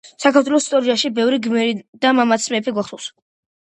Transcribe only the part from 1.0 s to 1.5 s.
ბევრი